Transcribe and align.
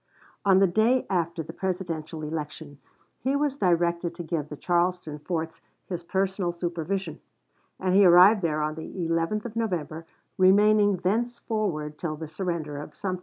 On 0.45 0.57
the 0.57 0.65
day 0.65 1.05
after 1.11 1.43
the 1.43 1.53
Presidential 1.53 2.23
election 2.23 2.79
he 3.19 3.35
was 3.35 3.55
directed 3.55 4.15
to 4.15 4.23
give 4.23 4.49
the 4.49 4.57
Charleston 4.57 5.19
forts 5.19 5.61
his 5.85 6.01
personal 6.01 6.51
supervision, 6.53 7.19
and 7.79 7.93
he 7.93 8.03
arrived 8.03 8.41
there 8.41 8.63
on 8.63 8.73
the 8.73 8.91
11th 8.95 9.45
of 9.45 9.55
November, 9.55 10.07
remaining 10.39 10.97
thenceforward 10.97 11.99
till 11.99 12.15
the 12.15 12.27
surrender 12.27 12.77
of 12.79 12.95
Sumter. 12.95 13.19